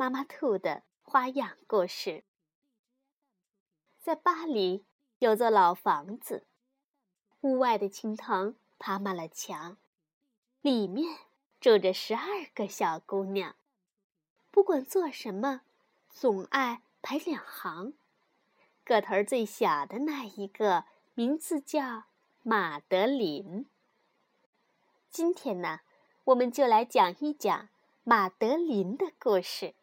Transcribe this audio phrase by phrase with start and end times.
[0.00, 2.24] 妈妈兔的花样故事。
[4.00, 4.86] 在巴黎
[5.18, 6.46] 有座老房子，
[7.42, 9.76] 屋外的青藤爬满了墙，
[10.62, 11.18] 里面
[11.60, 12.22] 住着十二
[12.54, 13.54] 个小姑娘。
[14.50, 15.60] 不管做什么，
[16.08, 17.92] 总爱排两行。
[18.84, 22.04] 个头最小的那一个，名字叫
[22.42, 23.66] 马德琳。
[25.10, 25.80] 今天呢，
[26.24, 27.68] 我们就来讲一讲
[28.02, 29.74] 马德琳的故事。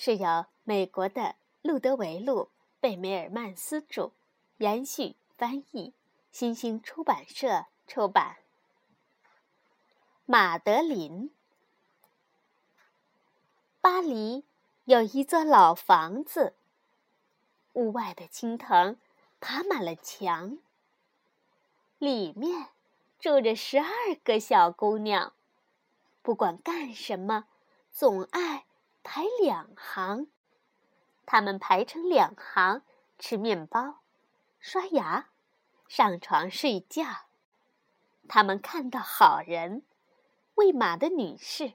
[0.00, 2.42] 是由美国的路德维路·
[2.78, 4.12] 贝梅尔曼斯著，
[4.58, 5.92] 延续翻译，
[6.30, 8.36] 新兴出版社出版。
[10.24, 11.34] 马德琳，
[13.80, 14.44] 巴黎
[14.84, 16.54] 有一座老房子，
[17.72, 18.96] 屋外的青藤
[19.40, 20.58] 爬满了墙，
[21.98, 22.68] 里面
[23.18, 25.32] 住着十二个小姑娘，
[26.22, 27.48] 不管干什么，
[27.90, 28.67] 总爱。
[29.10, 30.26] 排两行，
[31.24, 32.82] 他们排成两行
[33.18, 34.00] 吃面包、
[34.58, 35.30] 刷牙、
[35.88, 37.06] 上床睡觉。
[38.28, 39.82] 他们看到好人，
[40.56, 41.72] 喂马的女士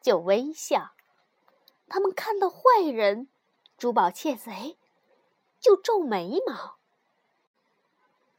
[0.00, 0.90] 就微笑；
[1.86, 3.28] 他们看到坏人，
[3.78, 4.76] 珠宝窃贼
[5.60, 6.78] 就皱眉毛。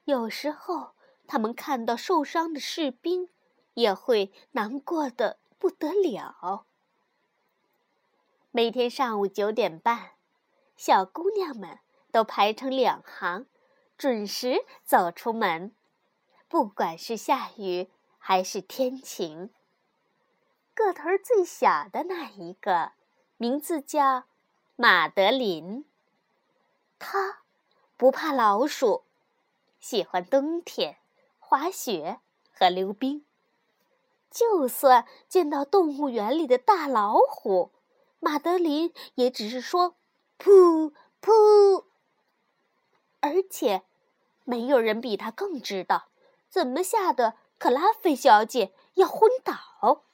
[0.03, 0.95] 有时候，
[1.28, 3.30] 他们看到受伤的士兵，
[3.73, 6.66] 也会难过的不得了。
[8.55, 10.11] 每天上午九点半，
[10.78, 11.79] 小姑娘们
[12.11, 13.47] 都排成两行，
[13.97, 15.73] 准时走出门，
[16.47, 17.89] 不管是下雨
[18.19, 19.50] 还是天晴。
[20.75, 22.91] 个头最小的那一个，
[23.38, 24.25] 名字叫
[24.75, 25.85] 马德琳。
[26.99, 27.39] 她
[27.97, 29.05] 不怕老鼠，
[29.79, 30.97] 喜欢冬天
[31.39, 32.19] 滑雪
[32.51, 33.25] 和溜冰。
[34.29, 37.72] 就算见到动物园里的大老虎。
[38.23, 39.97] 马德琳也只是说
[40.39, 41.84] “噗噗”，
[43.19, 43.84] 而且
[44.45, 46.07] 没有人比他更知道
[46.47, 50.06] 怎么吓得克拉菲小姐要昏倒。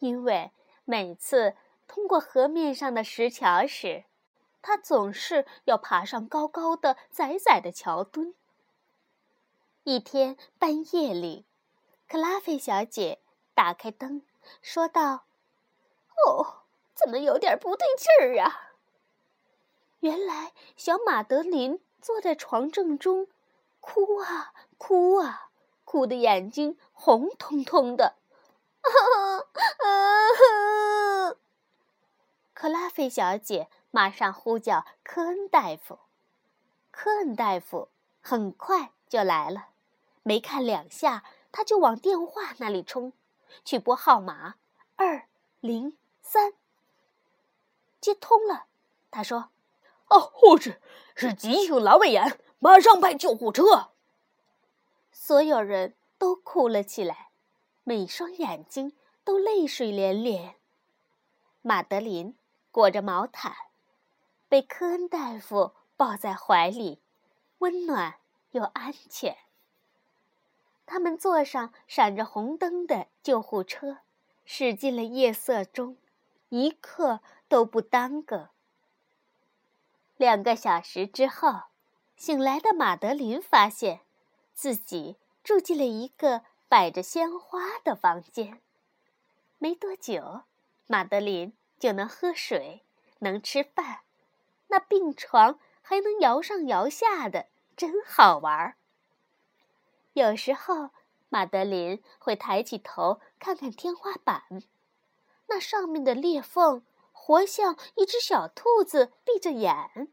[0.00, 0.52] 因为
[0.84, 1.56] 每次
[1.88, 4.04] 通过河面上的石桥时，
[4.60, 8.34] 他总是要爬上高高的、窄窄的桥墩。
[9.84, 11.46] 一天半夜里，
[12.06, 13.22] 克拉菲小姐
[13.54, 14.26] 打开灯，
[14.60, 15.24] 说道
[16.26, 16.58] ：“哦。”
[17.02, 18.72] 怎么有点不对劲儿啊？
[20.00, 23.28] 原来小马德琳坐在床正中，
[23.80, 25.50] 哭啊哭啊，
[25.84, 28.16] 哭得眼睛红彤彤的。
[32.54, 35.98] 克拉菲小姐马上呼叫科恩大夫，
[36.90, 37.88] 科恩大夫
[38.20, 39.68] 很快就来了，
[40.22, 43.12] 没看两下，他就往电话那里冲，
[43.64, 44.56] 去拨号码
[44.96, 45.26] 二
[45.60, 46.54] 零三。
[48.00, 48.66] 接通了，
[49.10, 49.50] 他说
[50.08, 50.80] ：“哦，护士，
[51.14, 53.90] 是急性阑尾炎，马上派救护车。”
[55.12, 57.30] 所有人都哭了起来，
[57.84, 60.56] 每双眼睛都泪水连连。
[61.62, 62.36] 马德琳
[62.70, 63.54] 裹着毛毯，
[64.48, 67.02] 被科恩大夫抱在怀里，
[67.58, 68.16] 温暖
[68.52, 69.36] 又安全。
[70.86, 73.98] 他们坐上闪着红灯的救护车，
[74.44, 75.98] 驶进了夜色中，
[76.48, 77.20] 一刻。
[77.50, 78.50] 都不耽搁。
[80.16, 81.62] 两个小时之后，
[82.16, 84.02] 醒来的马德琳发现
[84.54, 88.62] 自己住进了一个摆着鲜花的房间。
[89.58, 90.42] 没多久，
[90.86, 92.84] 马德琳就能喝水，
[93.18, 94.02] 能吃饭，
[94.68, 98.76] 那病床还能摇上摇下的，真好玩儿。
[100.12, 100.90] 有时候，
[101.28, 104.44] 马德琳会抬起头看看天花板，
[105.48, 106.84] 那上面的裂缝。
[107.30, 110.08] 活像一只小兔子闭着眼。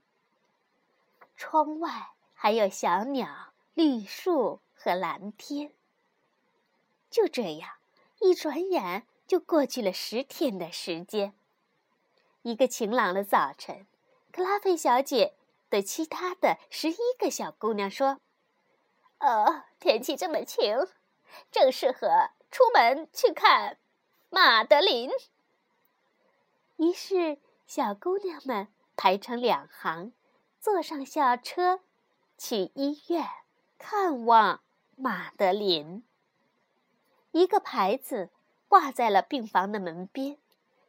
[1.36, 5.74] 窗外还有小鸟、绿树和蓝天。
[7.10, 7.72] 就这样，
[8.20, 11.34] 一转眼就过去了十天的时间。
[12.44, 13.88] 一个晴朗的早晨，
[14.32, 15.34] 克拉菲小姐
[15.72, 18.20] 对其他的十一个小姑娘说
[19.18, 20.88] ：“呃，天气这么晴，
[21.50, 23.80] 正适合出门去看
[24.30, 25.10] 马德琳。”
[26.78, 30.14] 于是，小姑娘们排成两行，
[30.60, 31.82] 坐上校车，
[32.38, 33.28] 去医院
[33.78, 34.62] 看望
[34.96, 36.04] 马德琳。
[37.32, 38.30] 一个牌子
[38.68, 40.38] 挂在了病房的门边，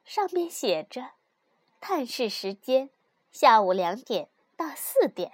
[0.05, 1.13] 上面写着
[1.81, 2.91] ：“探视时间
[3.31, 5.33] 下午两点到四点。”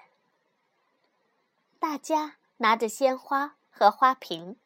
[1.80, 4.56] 大家拿着鲜花和花瓶，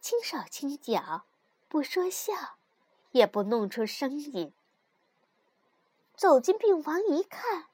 [0.00, 1.26] 轻手轻脚，
[1.68, 2.32] 不说笑，
[3.12, 4.52] 也不弄出声音。
[6.14, 7.66] 走进病房一看，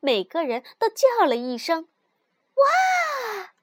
[0.00, 1.88] 每个人都叫了一声
[2.56, 3.54] ：“哇！”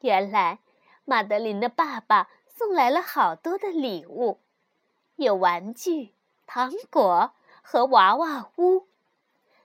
[0.00, 0.60] 原来
[1.04, 4.40] 马德琳的爸爸送来了好多的礼物，
[5.16, 6.14] 有玩具、
[6.46, 7.32] 糖果
[7.62, 8.88] 和娃娃屋。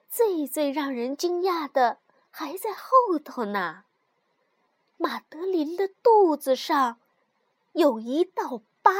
[0.09, 1.99] 最最让人惊讶的。
[2.29, 3.85] 还在后头呢。
[4.97, 6.99] 马德琳的肚子上
[7.71, 8.91] 有一道疤。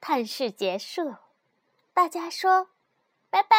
[0.00, 1.16] 探视结束，
[1.96, 2.68] 大家说
[3.30, 3.56] ：“拜拜，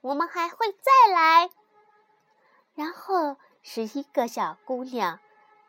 [0.00, 1.50] 我们还会再来。”
[2.74, 5.20] 然后十一个小姑娘，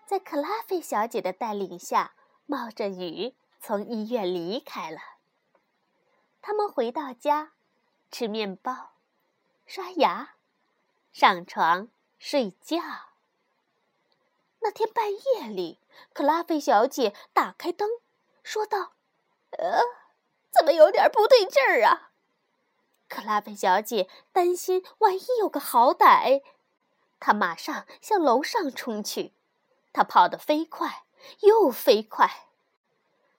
[0.07, 2.15] 在克拉菲小姐的带领下，
[2.47, 4.97] 冒着雨从医院离开了。
[6.41, 7.51] 他们回到家，
[8.09, 8.93] 吃面包，
[9.67, 10.33] 刷牙。
[11.13, 12.77] 上床睡觉。
[14.61, 15.79] 那天半夜里，
[16.13, 17.87] 克拉菲小姐打开灯，
[18.41, 18.93] 说道
[19.59, 19.81] ：“呃，
[20.49, 22.05] 怎么有点不对劲儿啊？”
[23.07, 26.43] 克拉菲小姐担心万一有个好歹，
[27.19, 29.33] 她马上向楼上冲去。
[29.93, 31.05] 她跑得飞快
[31.39, 32.47] 又飞快，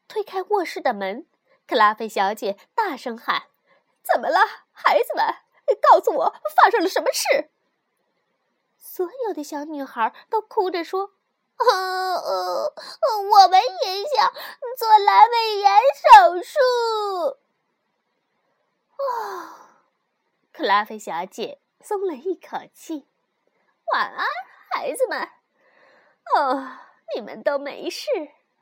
[0.08, 1.26] 推开卧室的门，
[1.66, 3.44] 克拉菲小姐大声喊
[4.02, 4.40] ：“怎么了，
[4.72, 5.24] 孩子们？
[5.82, 7.50] 告诉我发生了什么事！”
[8.80, 11.12] 所有的小女孩都哭着说
[11.58, 12.72] ：“呃呃，
[13.20, 14.32] 我们也想
[14.78, 17.38] 做阑尾炎手术。”
[18.98, 19.54] 哦，
[20.52, 23.06] 克拉菲小姐松了一口气。
[23.92, 24.26] 晚安，
[24.70, 25.30] 孩子们。
[26.34, 26.78] 哦，
[27.14, 28.06] 你们都没事，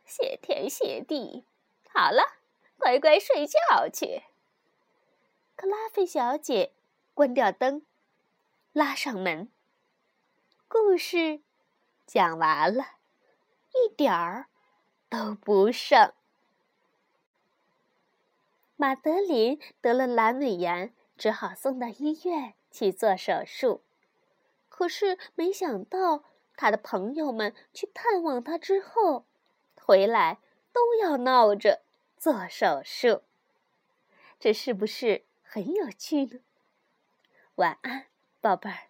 [0.04, 1.44] 谢天谢地。
[1.92, 2.36] 好了，
[2.78, 4.22] 乖乖睡觉去。
[5.56, 6.72] 克拉菲小姐
[7.14, 7.84] 关掉灯，
[8.72, 9.50] 拉上门。
[10.68, 11.40] 故事
[12.06, 12.84] 讲完了，
[13.72, 14.46] 一点儿
[15.08, 16.12] 都不剩。
[18.76, 23.82] 马德琳得了阑尾炎，只好送到医院去做手术。
[24.68, 26.24] 可是没想到，
[26.56, 29.24] 他的朋友们去探望他之后，
[29.80, 30.38] 回来
[30.72, 31.82] 都要闹着
[32.18, 33.22] 做手术。
[34.38, 36.40] 这是不是很有趣呢？
[37.54, 38.06] 晚安，
[38.42, 38.88] 宝贝儿。